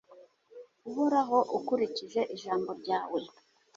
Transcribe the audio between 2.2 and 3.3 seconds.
ijambo ryawe